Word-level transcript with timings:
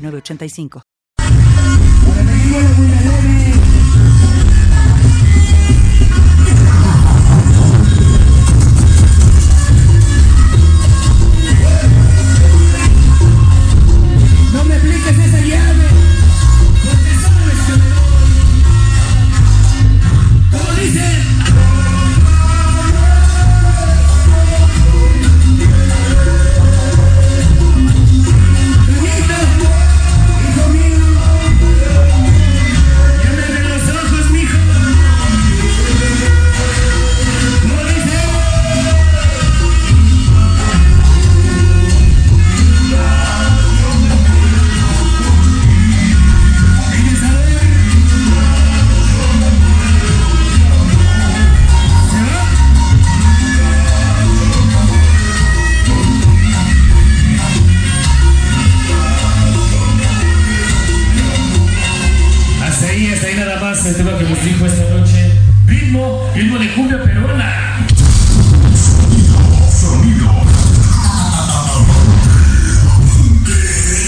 985. 0.00 0.89
Ahí 63.24 63.34
nada 63.36 63.60
más 63.60 63.84
el 63.86 63.96
tema 63.96 64.16
que 64.16 64.24
nos 64.24 64.44
dijo 64.44 64.66
esta 64.66 64.94
noche. 64.94 65.32
Ritmo, 65.66 66.30
ritmo 66.34 66.58
de 66.58 66.72
cumbia 66.72 67.02
peruana. 67.02 67.86